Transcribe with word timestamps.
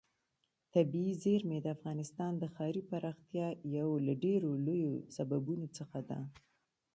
طبیعي 0.73 1.13
زیرمې 1.23 1.57
د 1.61 1.67
افغانستان 1.75 2.31
د 2.37 2.43
ښاري 2.55 2.81
پراختیا 2.89 3.47
یو 3.77 3.89
له 4.05 4.13
ډېرو 4.23 4.49
لویو 4.67 4.93
سببونو 5.15 5.67
څخه 5.77 5.99
ده. 6.09 6.19